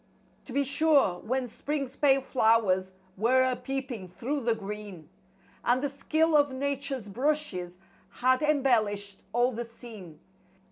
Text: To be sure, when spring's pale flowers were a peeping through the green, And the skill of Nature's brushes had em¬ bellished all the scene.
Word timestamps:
To 0.45 0.51
be 0.53 0.63
sure, 0.63 1.19
when 1.19 1.45
spring's 1.45 1.95
pale 1.95 2.21
flowers 2.21 2.93
were 3.17 3.43
a 3.43 3.55
peeping 3.55 4.07
through 4.07 4.39
the 4.39 4.55
green, 4.55 5.09
And 5.63 5.79
the 5.83 5.89
skill 5.89 6.35
of 6.35 6.51
Nature's 6.51 7.07
brushes 7.07 7.77
had 8.09 8.39
em¬ 8.39 8.63
bellished 8.63 9.21
all 9.31 9.51
the 9.51 9.63
scene. 9.63 10.19